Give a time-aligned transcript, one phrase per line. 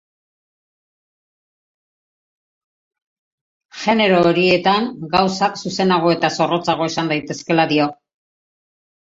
[3.83, 7.89] Genero horietan gauzak zuzenago eta zorrotzago esan daitezkeela dio.